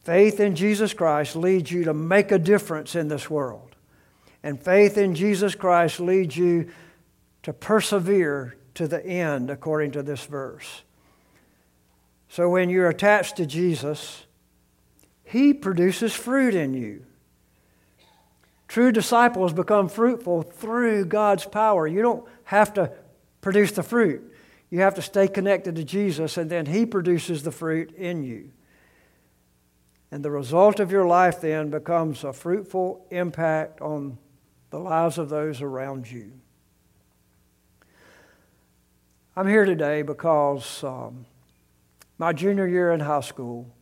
[0.04, 3.76] Faith in Jesus Christ leads you to make a difference in this world.
[4.44, 6.70] And faith in Jesus Christ leads you
[7.44, 10.84] to persevere to the end, according to this verse.
[12.30, 14.26] So when you're attached to Jesus,
[15.24, 17.06] He produces fruit in you.
[18.68, 21.88] True disciples become fruitful through God's power.
[21.88, 22.92] You don't have to
[23.42, 24.32] produce the fruit.
[24.70, 28.52] You have to stay connected to Jesus, and then He produces the fruit in you.
[30.12, 34.18] And the result of your life then becomes a fruitful impact on
[34.70, 36.32] the lives of those around you.
[39.36, 41.26] I'm here today because um,
[42.17, 43.74] my junior year in high school,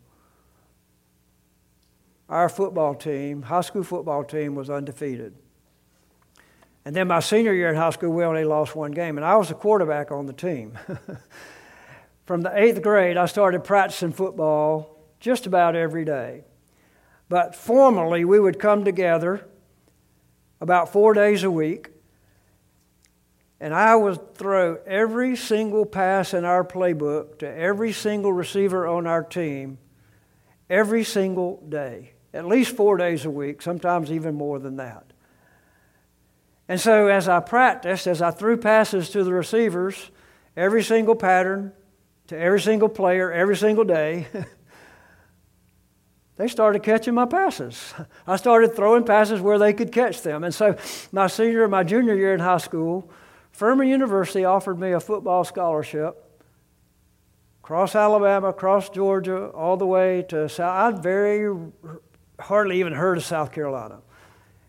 [2.29, 5.33] our football team, high school football team, was undefeated.
[6.85, 9.35] And then my senior year in high school, we only lost one game, and I
[9.35, 10.77] was the quarterback on the team.
[12.25, 16.43] From the eighth grade, I started practicing football just about every day.
[17.29, 19.47] But formally, we would come together
[20.59, 21.89] about four days a week,
[23.59, 29.07] and I would throw every single pass in our playbook to every single receiver on
[29.07, 29.79] our team
[30.69, 35.05] every single day at least four days a week, sometimes even more than that.
[36.67, 40.11] And so, as I practiced, as I threw passes to the receivers,
[40.55, 41.71] every single pattern,
[42.27, 44.27] to every single player, every single day,
[46.37, 47.93] they started catching my passes.
[48.27, 50.43] I started throwing passes where they could catch them.
[50.43, 50.77] And so,
[51.11, 53.09] my senior, and my junior year in high school,
[53.51, 56.23] Furman University offered me a football scholarship
[57.63, 60.95] across Alabama, across Georgia, all the way to South.
[60.95, 61.53] I'd very
[62.39, 63.99] hardly even heard of South Carolina.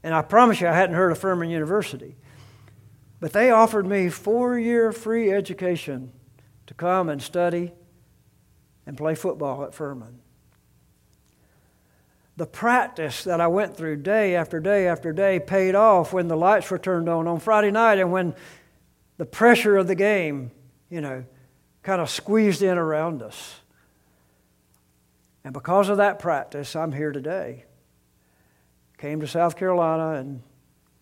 [0.02, 2.16] And I promise you, I hadn't heard of Furman University.
[3.20, 6.12] But they offered me four year free education
[6.66, 7.72] to come and study
[8.86, 10.20] and play football at Furman.
[12.38, 16.36] The practice that I went through day after day after day paid off when the
[16.36, 18.32] lights were turned on on Friday night and when
[19.16, 20.52] the pressure of the game,
[20.88, 21.24] you know,
[21.82, 23.56] kind of squeezed in around us.
[25.42, 27.64] And because of that practice, I'm here today.
[28.98, 30.40] Came to South Carolina and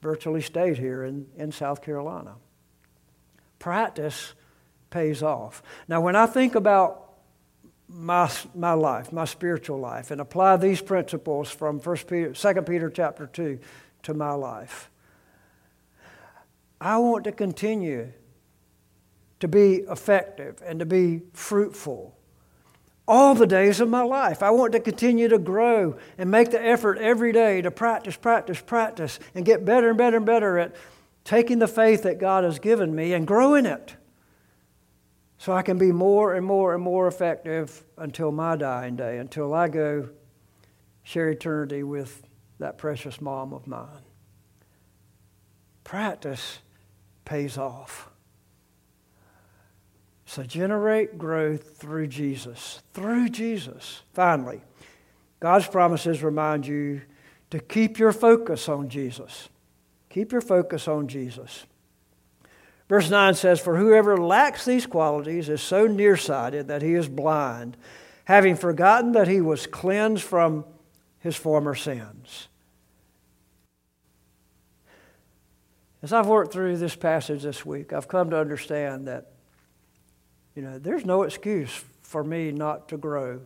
[0.01, 2.37] virtually stayed here in, in South Carolina.
[3.59, 4.33] Practice
[4.89, 5.63] pays off.
[5.87, 7.06] Now, when I think about
[7.89, 12.91] my, my life, my spiritual life, and apply these principles from 1 Peter, 2 Peter
[12.91, 13.59] chapter 2
[14.03, 14.91] to my life,
[16.81, 18.13] I want to continue
[19.41, 22.17] to be effective and to be fruitful
[23.09, 24.43] all the days of my life.
[24.43, 28.61] I want to continue to grow and make the effort every day to practice, practice,
[28.61, 30.75] practice, and get better and better and better at
[31.25, 33.97] taking the faith that God has given me and growing it.
[35.39, 39.53] So I can be more and more and more effective until my dying day, until
[39.53, 40.09] I go
[41.03, 42.23] share eternity with
[42.59, 44.03] that precious mom of mine.
[45.85, 46.59] Practice
[47.25, 48.09] pays off.
[50.25, 52.83] So generate growth through Jesus.
[52.93, 54.03] Through Jesus.
[54.13, 54.63] Finally,
[55.39, 57.03] God's promises remind you
[57.51, 59.49] to keep your focus on Jesus.
[60.11, 61.67] Keep your focus on Jesus.
[62.89, 67.77] Verse 9 says, For whoever lacks these qualities is so nearsighted that he is blind,
[68.25, 70.65] having forgotten that he was cleansed from
[71.19, 72.49] his former sins.
[76.03, 79.33] As I've worked through this passage this week, I've come to understand that,
[80.55, 83.41] you know, there's no excuse for me not to grow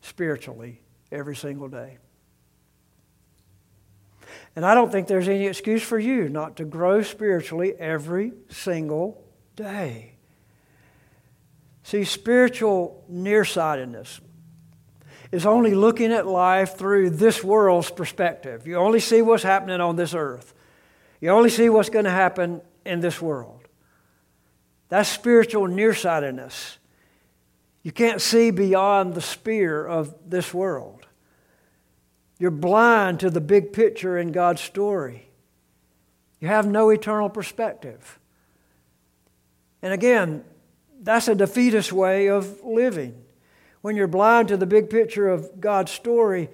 [0.00, 0.80] spiritually
[1.12, 1.98] every single day.
[4.54, 9.24] And I don't think there's any excuse for you not to grow spiritually every single
[9.56, 10.12] day.
[11.82, 14.20] See, spiritual nearsightedness
[15.32, 18.66] is only looking at life through this world's perspective.
[18.66, 20.54] You only see what's happening on this earth,
[21.20, 23.60] you only see what's going to happen in this world.
[24.88, 26.78] That's spiritual nearsightedness.
[27.82, 31.01] You can't see beyond the sphere of this world.
[32.38, 35.28] You're blind to the big picture in God's story.
[36.40, 38.18] You have no eternal perspective.
[39.80, 40.44] And again,
[41.02, 43.22] that's a defeatist way of living.
[43.80, 46.48] When you're blind to the big picture of God's story,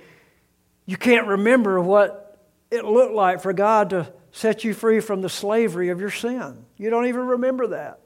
[0.87, 2.39] you can't remember what
[2.71, 6.65] it looked like for God to set you free from the slavery of your sin.
[6.77, 8.01] You don't even remember that,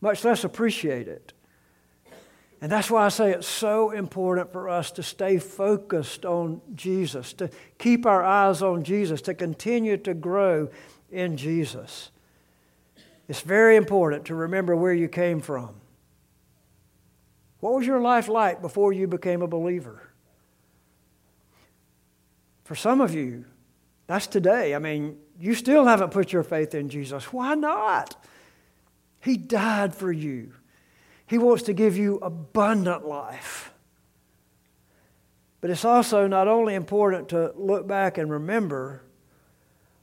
[0.00, 1.32] much less appreciate it.
[2.64, 7.34] And that's why I say it's so important for us to stay focused on Jesus,
[7.34, 10.70] to keep our eyes on Jesus, to continue to grow
[11.12, 12.10] in Jesus.
[13.28, 15.74] It's very important to remember where you came from.
[17.60, 20.00] What was your life like before you became a believer?
[22.64, 23.44] For some of you,
[24.06, 24.74] that's today.
[24.74, 27.30] I mean, you still haven't put your faith in Jesus.
[27.30, 28.16] Why not?
[29.20, 30.54] He died for you.
[31.26, 33.72] He wants to give you abundant life.
[35.60, 39.02] But it's also not only important to look back and remember,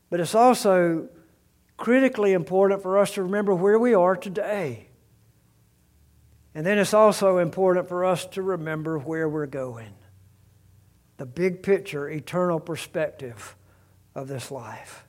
[0.10, 1.10] but it's also
[1.78, 4.88] critically important for us to remember where we are today.
[6.54, 9.94] And then it's also important for us to remember where we're going
[11.18, 13.56] the big picture, eternal perspective
[14.16, 15.06] of this life.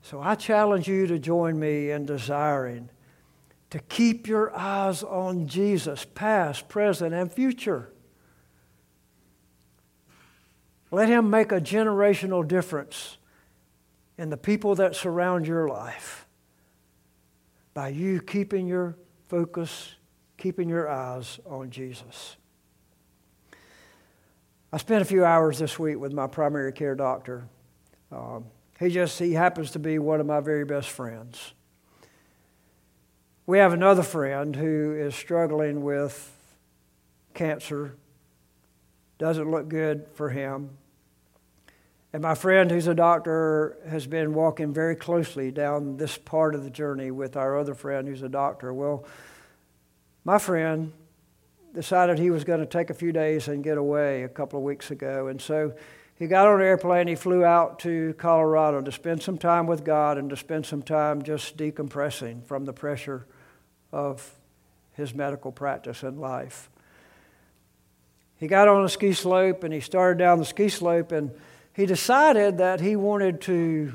[0.00, 2.88] So I challenge you to join me in desiring
[3.70, 7.92] to keep your eyes on Jesus, past, present, and future.
[10.90, 13.18] Let Him make a generational difference
[14.16, 16.26] in the people that surround your life
[17.74, 18.96] by you keeping your
[19.28, 19.94] focus,
[20.38, 22.36] keeping your eyes on Jesus.
[24.72, 27.46] I spent a few hours this week with my primary care doctor.
[28.10, 28.46] Um,
[28.80, 31.52] he just he happens to be one of my very best friends.
[33.48, 36.36] We have another friend who is struggling with
[37.32, 37.94] cancer.
[39.16, 40.76] Doesn't look good for him.
[42.12, 46.62] And my friend, who's a doctor, has been walking very closely down this part of
[46.62, 48.74] the journey with our other friend, who's a doctor.
[48.74, 49.06] Well,
[50.24, 50.92] my friend
[51.74, 54.64] decided he was going to take a few days and get away a couple of
[54.66, 55.28] weeks ago.
[55.28, 55.72] And so
[56.16, 59.84] he got on an airplane, he flew out to Colorado to spend some time with
[59.84, 63.26] God and to spend some time just decompressing from the pressure
[63.92, 64.34] of
[64.92, 66.70] his medical practice and life.
[68.36, 71.30] He got on a ski slope and he started down the ski slope and
[71.72, 73.94] he decided that he wanted to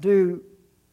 [0.00, 0.42] do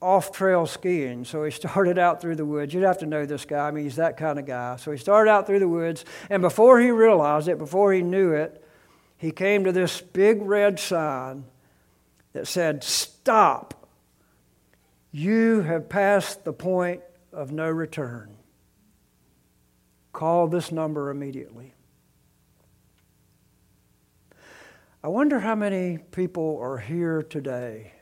[0.02, 1.26] off trail skiing.
[1.26, 2.74] So he started out through the woods.
[2.74, 3.68] You'd have to know this guy.
[3.68, 4.76] I mean, he's that kind of guy.
[4.78, 8.32] So he started out through the woods, and before he realized it, before he knew
[8.34, 8.64] it,
[9.18, 11.46] he came to this big red sign
[12.34, 13.84] that said, Stop.
[15.18, 16.99] You have passed the point
[17.32, 18.36] of no return.
[20.11, 21.74] Call this number immediately.
[25.01, 27.93] I wonder how many people are here today.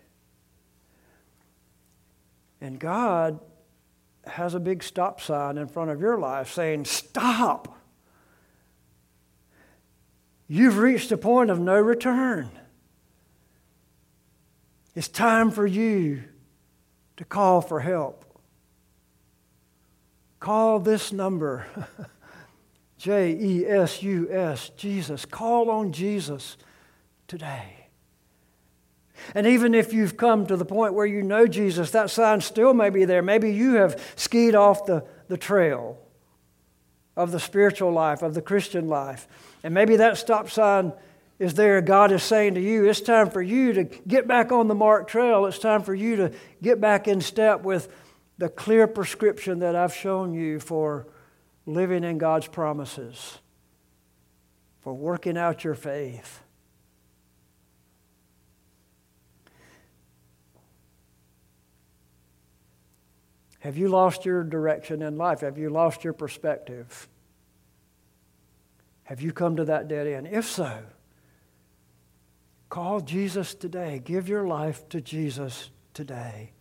[2.59, 3.39] And God
[4.26, 7.78] has a big stop sign in front of your life saying, Stop!
[10.47, 12.49] You've reached a point of no return.
[14.95, 16.24] It's time for you
[17.18, 18.26] to call for help.
[20.39, 21.66] Call this number
[22.97, 25.26] J E S U S, Jesus.
[25.26, 26.57] Call on Jesus
[27.28, 27.84] today.
[29.36, 32.74] And even if you've come to the point where you know Jesus, that sign still
[32.74, 33.22] may be there.
[33.22, 35.97] Maybe you have skied off the, the trail
[37.16, 39.28] of the spiritual life, of the Christian life.
[39.64, 40.93] And maybe that stop sign
[41.39, 41.81] is there.
[41.81, 45.09] God is saying to you, it's time for you to get back on the marked
[45.09, 45.45] trail.
[45.45, 46.31] It's time for you to
[46.61, 47.89] get back in step with
[48.38, 51.07] the clear prescription that I've shown you for
[51.65, 53.39] living in God's promises,
[54.81, 56.41] for working out your faith.
[63.59, 65.39] Have you lost your direction in life?
[65.39, 67.07] Have you lost your perspective?
[69.03, 70.27] Have you come to that dead end?
[70.27, 70.84] If so,
[72.74, 74.01] call Jesus today.
[74.03, 76.53] Give your life to Jesus today.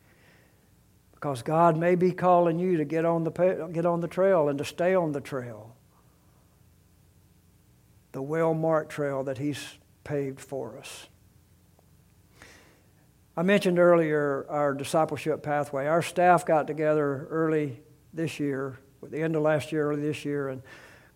[1.14, 3.30] Because God may be calling you to get on the,
[3.72, 5.74] get on the trail and to stay on the trail.
[8.12, 11.06] The well marked trail that He's paved for us.
[13.34, 15.86] I mentioned earlier our discipleship pathway.
[15.86, 17.80] Our staff got together early
[18.12, 20.60] this year, at the end of last year, early this year, and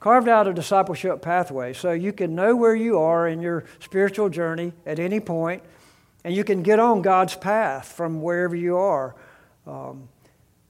[0.06, 4.28] carved out a discipleship pathway so you can know where you are in your spiritual
[4.28, 5.64] journey at any point,
[6.22, 9.16] and you can get on God's path from wherever you are.
[9.66, 10.08] Um,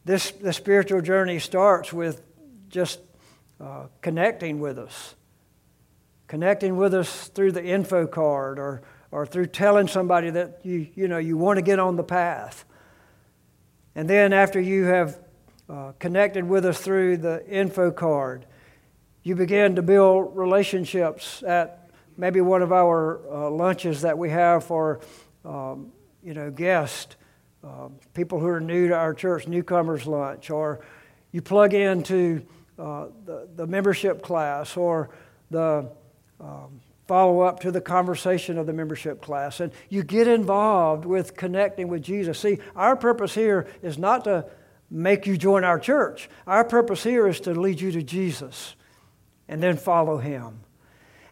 [0.06, 2.22] this the spiritual journey starts with
[2.70, 2.98] just
[3.60, 5.14] uh, connecting with us,
[6.28, 8.80] connecting with us through the info card or
[9.10, 12.64] or through telling somebody that you, you, know, you want to get on the path.
[13.94, 15.20] And then after you have
[15.68, 18.46] uh, connected with us through the info card,
[19.26, 24.62] you begin to build relationships at maybe one of our uh, lunches that we have
[24.62, 25.00] for
[25.44, 25.90] um,
[26.22, 27.16] you know guests,
[27.64, 30.78] uh, people who are new to our church, newcomers lunch, or
[31.32, 32.40] you plug into
[32.78, 35.10] uh, the, the membership class or
[35.50, 35.90] the
[36.40, 39.58] um, follow up to the conversation of the membership class.
[39.58, 42.38] And you get involved with connecting with Jesus.
[42.38, 44.46] See, our purpose here is not to
[44.88, 48.76] make you join our church, our purpose here is to lead you to Jesus
[49.48, 50.60] and then follow Him.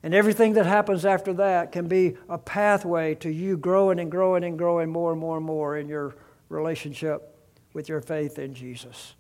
[0.03, 4.45] And everything that happens after that can be a pathway to you growing and growing
[4.45, 6.15] and growing more and more and more in your
[6.51, 7.39] relationship
[7.73, 9.15] with your faith in Jesus.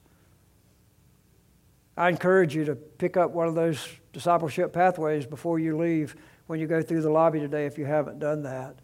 [1.97, 6.17] I encourage you to pick up one of those discipleship pathways before you leave
[6.49, 8.77] when you go through the lobby today if you haven't done that.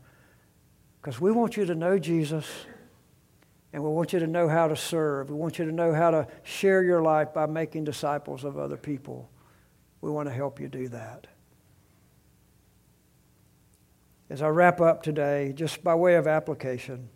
[1.01, 2.47] Because we want you to know Jesus
[3.73, 5.29] and we want you to know how to serve.
[5.29, 8.77] We want you to know how to share your life by making disciples of other
[8.77, 9.29] people.
[10.01, 11.27] We want to help you do that.
[14.29, 17.09] As I wrap up today, just by way of application,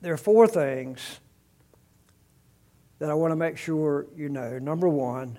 [0.00, 1.20] there are four things
[2.98, 4.58] that I want to make sure you know.
[4.58, 5.38] Number one,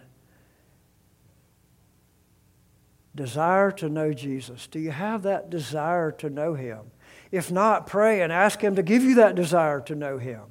[3.15, 4.67] desire to know Jesus?
[4.67, 6.91] Do you have that desire to know Him?
[7.31, 10.41] If not, pray and ask Him to give you that desire to know Him.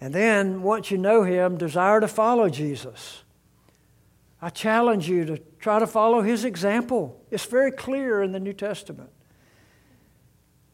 [0.00, 3.22] And then, once you know Him, desire to follow Jesus.
[4.42, 7.24] I challenge you to try to follow His example.
[7.30, 9.10] It's very clear in the New Testament.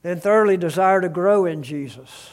[0.03, 2.31] Then, thirdly, desire to grow in Jesus.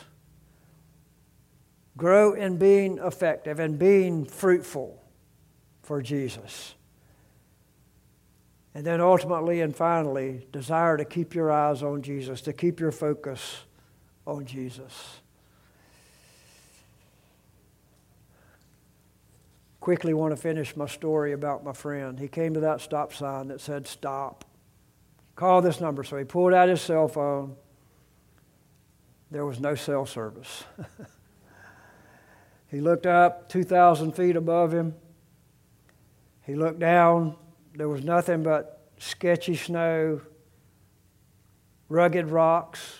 [1.95, 5.03] Grow in being effective and being fruitful
[5.83, 6.73] for Jesus.
[8.73, 12.91] And then ultimately and finally, desire to keep your eyes on Jesus, to keep your
[12.91, 13.63] focus
[14.25, 15.19] on Jesus.
[19.89, 22.19] Quickly want to finish my story about my friend.
[22.19, 24.45] He came to that stop sign that said stop.
[25.35, 26.03] Call this number.
[26.03, 27.55] So he pulled out his cell phone.
[29.31, 30.63] There was no cell service.
[32.67, 34.93] he looked up 2,000 feet above him.
[36.45, 37.35] He looked down
[37.73, 40.21] there was nothing but sketchy snow,
[41.87, 42.99] rugged rocks,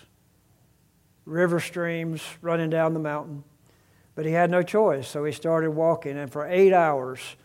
[1.24, 3.44] river streams running down the mountain.
[4.20, 7.36] But he had no choice, so he started walking, and for eight hours,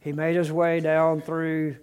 [0.00, 1.76] he made his way down through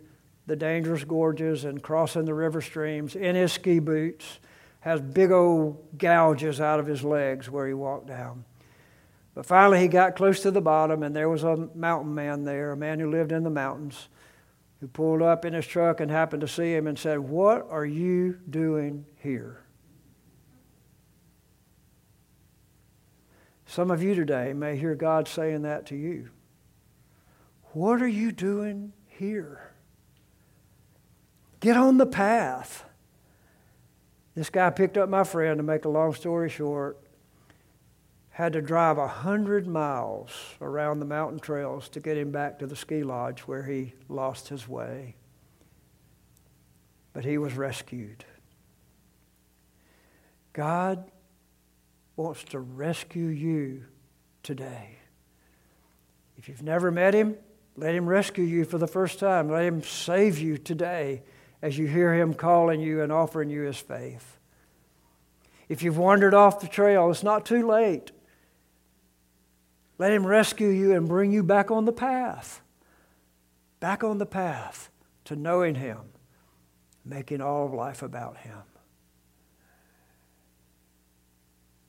[0.46, 4.42] the dangerous gorges and crossing the river streams in his ski boots,
[4.82, 8.44] has big old gouges out of his legs where he walked down.
[9.36, 12.74] But finally, he got close to the bottom, and there was a mountain man there,
[12.74, 14.10] a man who lived in the mountains
[14.82, 17.86] who pulled up in his truck and happened to see him and said, What are
[17.86, 19.64] you doing here?
[23.66, 26.30] Some of you today may hear God saying that to you.
[27.74, 29.72] What are you doing here?
[31.59, 32.86] Get on the path.
[34.36, 36.97] This guy picked up my friend, to make a long story short,
[38.30, 40.30] had to drive a hundred miles
[40.61, 44.49] around the mountain trails to get him back to the ski lodge where he lost
[44.49, 45.16] his way.
[47.16, 48.26] but he was rescued.
[50.51, 51.09] God
[52.16, 53.84] wants to rescue you
[54.43, 54.97] today.
[56.38, 57.36] If you've never met him,
[57.78, 59.49] let him rescue you for the first time.
[59.49, 61.24] Let him save you today
[61.61, 64.38] as you hear him calling you and offering you his faith.
[65.68, 68.11] If you've wandered off the trail, it's not too late.
[69.97, 72.61] Let him rescue you and bring you back on the path.
[73.80, 74.89] Back on the path
[75.26, 75.99] to knowing him,
[77.03, 78.59] making all of life about him.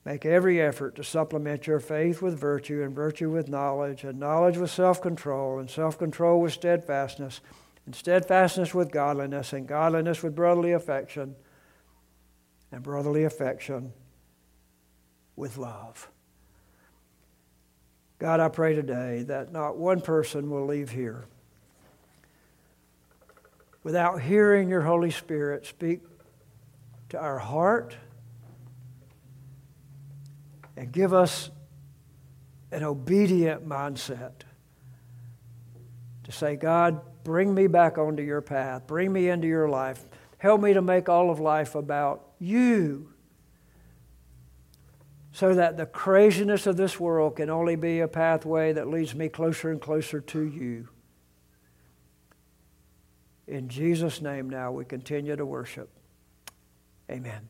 [0.07, 4.55] Make every effort to supplement your faith with virtue, and virtue with knowledge, and knowledge
[4.55, 7.41] with self control, and self control with steadfastness,
[7.85, 11.35] and steadfastness with godliness, and godliness with brotherly affection,
[12.71, 13.91] and brotherly affection
[15.35, 16.09] with love.
[18.17, 21.25] God, I pray today that not one person will leave here
[23.83, 25.99] without hearing your Holy Spirit speak
[27.09, 27.97] to our heart
[30.77, 31.49] and give us
[32.71, 34.33] an obedient mindset
[36.23, 40.05] to say, God, bring me back onto your path, bring me into your life,
[40.37, 43.11] help me to make all of life about you.
[45.31, 49.29] So that the craziness of this world can only be a pathway that leads me
[49.29, 50.89] closer and closer to you.
[53.47, 55.89] In Jesus' name, now we continue to worship.
[57.09, 57.47] Amen.